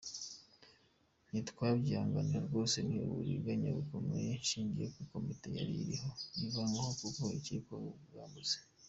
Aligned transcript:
Ntitwabyihanganira 1.29 2.39
rwose 2.47 2.77
ni 2.87 2.95
uburiganya 3.07 3.69
bukomeye, 3.77 4.29
nshigikiye 4.41 4.87
ko 4.93 5.01
Komite 5.11 5.47
yari 5.57 5.73
iriho 5.81 6.09
ivanwaho 6.45 6.91
kuko 6.99 7.19
iracyekwaho 7.27 7.87
ubwambuzi. 8.03 8.57